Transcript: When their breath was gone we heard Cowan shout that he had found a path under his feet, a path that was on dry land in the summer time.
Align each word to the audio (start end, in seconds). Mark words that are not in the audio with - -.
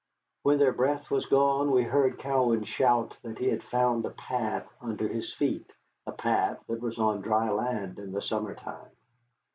When 0.41 0.57
their 0.57 0.71
breath 0.73 1.11
was 1.11 1.27
gone 1.27 1.69
we 1.69 1.83
heard 1.83 2.17
Cowan 2.17 2.63
shout 2.63 3.15
that 3.21 3.37
he 3.37 3.49
had 3.49 3.61
found 3.61 4.03
a 4.03 4.09
path 4.09 4.65
under 4.81 5.07
his 5.07 5.31
feet, 5.31 5.71
a 6.07 6.11
path 6.11 6.57
that 6.67 6.81
was 6.81 6.97
on 6.97 7.21
dry 7.21 7.51
land 7.51 7.99
in 7.99 8.11
the 8.11 8.19
summer 8.23 8.55
time. 8.55 8.89